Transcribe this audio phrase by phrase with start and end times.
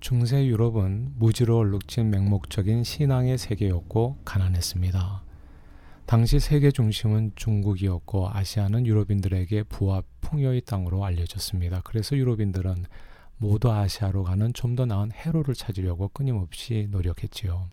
[0.00, 5.22] 중세 유럽은 무지로 얼룩진 맹목적인 신앙의 세계였고 가난했습니다.
[6.04, 11.80] 당시 세계 중심은 중국이었고 아시아는 유럽인들에게 부와 풍요의 땅으로 알려졌습니다.
[11.84, 12.84] 그래서 유럽인들은
[13.38, 17.68] 모두 아시아로 가는 좀 더 나은 해로를 찾으려고 끊임없이 노력했지요.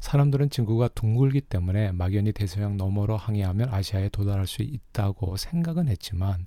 [0.00, 6.46] 사람들은 진구가 둥글기 때문에 막연히 대서양 너머로 항해하면 아시아에 도달할 수 있다고 생각은 했지만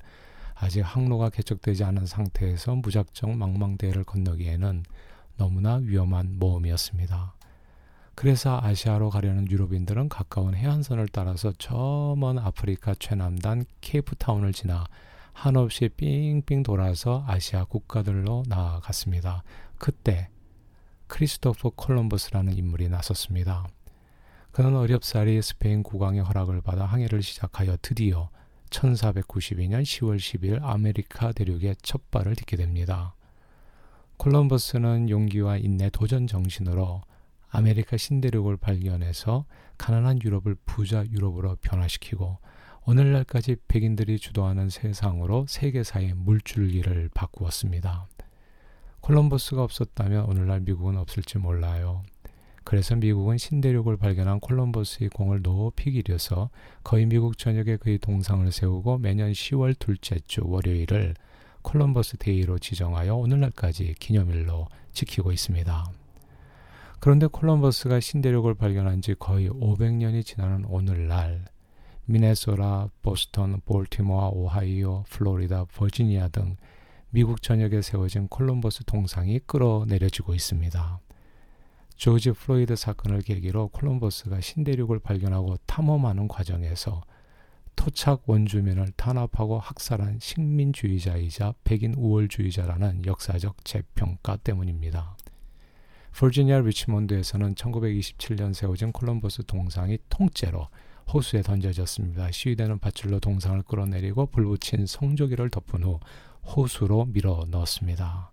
[0.55, 4.83] 아직 항로가 개척되지 않은 상태에서 무작정 망망대해를 건너기에는
[5.37, 7.35] 너무나 위험한 모험이었습니다.
[8.15, 14.85] 그래서 아시아로 가려는 유럽인들은 가까운 해안선을 따라서 저 먼 아프리카 최남단 케이프타운을 지나
[15.33, 19.43] 한없이 삥삥 돌아서 아시아 국가들로 나아갔습니다.
[19.77, 20.29] 그때
[21.07, 23.67] 크리스토퍼 콜럼버스라는 인물이 나섰습니다.
[24.53, 28.29] 그는 어렵사리 스페인 국왕의 허락을 받아 항해를 시작하여 드디어
[28.69, 33.15] 1492년 10월 10일 아메리카 대륙에 첫 발을 딛게 됩니다.
[34.17, 37.01] 콜럼버스는 용기와 인내 도전 정신으로
[37.49, 39.45] 아메리카 신대륙을 발견해서
[39.77, 42.37] 가난한 유럽을 부자 유럽으로 변화시키고
[42.85, 48.07] 오늘날까지 백인들이 주도하는 세상으로 세계사의 물줄기를 바꾸었습니다.
[49.01, 52.03] 콜럼버스가 없었다면 오늘날 미국은 없을지 몰라요.
[52.65, 56.49] 그래서 미국은 신대륙을 발견한 콜럼버스의 공을 높이 기려서
[56.83, 61.13] 거의 미국 전역에 그의 동상을 세우고 매년 10월 둘째 주 월요일을
[61.61, 65.85] 콜럼버스 데이로 지정하여 오늘날까지 기념일로 지키고 있습니다.
[66.99, 71.45] 그런데 콜럼버스가 신대륙을 발견한 지 거의 500년이 지나는 오늘날
[72.05, 76.57] 미네소타, 보스턴, 볼티모어, 오하이오, 플로리다, 버지니아 등
[77.11, 80.99] 미국 전역에 세워진 콜럼버스 동상이 끌어내려지고 있습니다.
[81.95, 87.03] 조지 플로이드 사건을 계기로 콜럼버스가 신대륙을 발견하고 탐험하는 과정에서
[87.75, 95.17] 토착 원주민을 탄압하고 학살한 식민주의자이자 백인 우월주의자라는 역사적 재평가 때문입니다.
[96.17, 100.69] 버지니아 리치몬드에서는 1927년 세워진 콜럼버스 동상이 통째로
[101.13, 102.31] 호수에 던져졌습니다.
[102.31, 105.99] 시위대는 밧줄로 동상을 끌어내리고 불붙인 성조기를 덮은 후
[106.45, 108.31] 호수로 밀어 넣었습니다.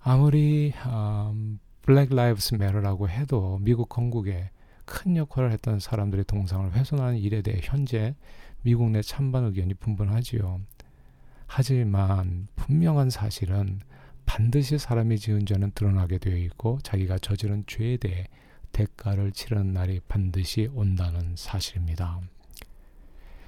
[0.00, 4.50] 아무리 음, Black Lives Matter라고 해도 미국 건국에
[4.84, 8.16] 큰 역할을 했던 사람들의 동상을 훼손하는 일에 대해 현재
[8.62, 10.60] 미국 내 찬반 의견이 분분하지요.
[11.46, 13.78] 하지만 분명한 사실은
[14.26, 18.26] 반드시 사람이 지은 죄는 드러나게 되어 있고 자기가 저지른 죄에 대해
[18.72, 22.20] 대가를 치르는 날이 반드시 온다는 사실입니다.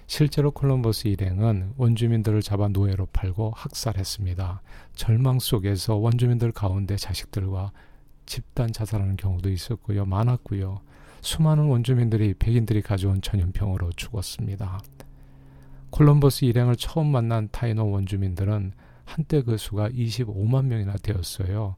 [0.06, 4.62] 실제로 콜럼버스 일행은 원주민들을 잡아 노예로 팔고 학살했습니다.
[4.94, 7.72] 절망 속에서 원주민들 가운데 자식들과
[8.28, 10.04] 집단 자살하는 경우도 있었고요.
[10.04, 10.80] 많았고요.
[11.20, 14.80] 수많은 원주민들이 백인들이 가져온 전염병으로 죽었습니다.
[15.90, 18.72] 콜럼버스 일행을 처음 만난 타이노 원주민들은
[19.04, 21.76] 한때 그 수가 25만 명이나 되었어요.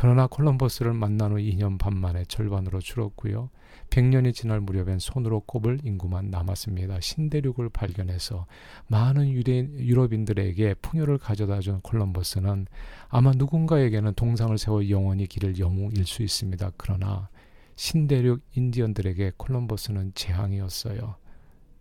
[0.00, 3.50] 그러나 콜럼버스를 만난 후 2년 반 만에 절반으로 줄었고요.
[3.90, 7.00] 100년이 지날 무렵엔 손으로 꼽을 인구만 남았습니다.
[7.00, 8.46] 신대륙을 발견해서
[8.86, 12.68] 많은 유대인, 유럽인들에게 풍요를 가져다 준 콜럼버스는
[13.08, 16.70] 아마 누군가에게는 동상을 세워 영원히 길을 영웅일 수 있습니다.
[16.76, 17.28] 그러나
[17.74, 21.16] 신대륙 인디언들에게 콜럼버스는 재앙이었어요.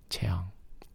[0.10, 0.50] 재앙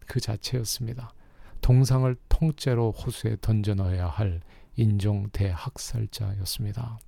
[0.07, 1.13] 그 자체였습니다.
[1.61, 4.41] 동상을 통째로 호수에 던져 넣어야 할
[4.75, 6.99] 인종 대학살자였습니다.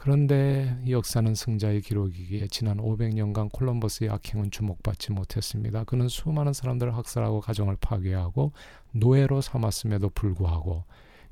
[0.00, 5.84] 그런데 역사는 승자의 기록이기에 지난 500년간 콜럼버스의 악행은 주목받지 못했습니다.
[5.84, 8.52] 그는 수많은 사람들을 학살하고 가정을 파괴하고
[8.92, 10.84] 노예로 삼았음에도 불구하고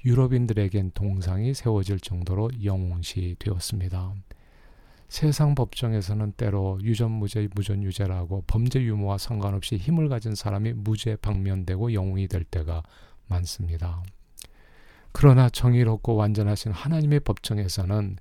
[0.04, 4.12] 유럽인들에겐 동상이 세워질 정도로 영웅시 되었습니다.
[5.08, 12.44] 세상 법정에서는 때로 유전무죄 무전유죄라고 범죄 유무와 상관없이 힘을 가진 사람이 무죄 방면되고 영웅이 될
[12.44, 12.82] 때가
[13.28, 14.02] 많습니다.
[15.12, 18.18] 그러나 정의롭고 완전하신 하나님의 법정에서는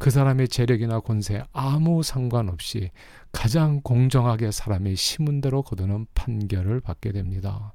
[0.00, 2.90] 그 사람의 재력이나 권세에 아무 상관없이
[3.32, 7.74] 가장 공정하게 사람이 심은 대로 거두는 판결을 받게 됩니다.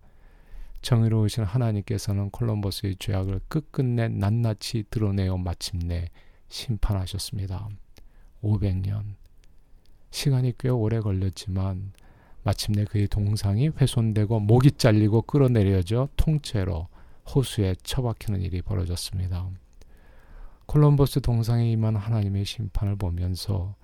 [0.82, 6.10] 정의로우신 하나님께서는 콜럼버스의 죄악을 끝끝내 낱낱이 드러내어 마침내
[6.48, 7.70] 심판하셨습니다.
[8.42, 9.04] 500년.
[10.10, 11.94] 시간이 꽤 오래 걸렸지만
[12.42, 16.88] 마침내 그의 동상이 훼손되고 목이 잘리고 끌어내려져 통째로
[17.36, 19.48] 호수에 처박히는 일이 벌어졌습니다.
[20.76, 23.76] 콜럼버스 동상에 임한 하나님의 심판을 보면서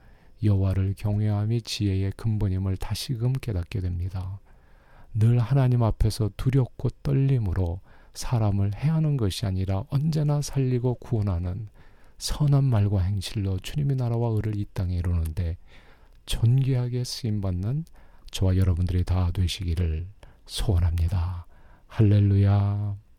[0.43, 4.41] 여호와를 경외함이 지혜의 근본임을 다시금 깨닫게 됩니다.
[5.13, 7.79] 늘 하나님 앞에서 두렵고 떨림으로
[8.13, 11.69] 사람을 해하는 것이 아니라 언제나 살리고 구원하는
[12.17, 15.55] 선한 말과 행실로 주님의 나라와 의를 이 땅에 이루는데
[16.25, 17.85] 존귀하게 쓰임받는
[18.31, 20.07] 저와 여러분들이 다 되시기를
[20.45, 21.45] 소원합니다.
[21.87, 23.10] 할렐루야.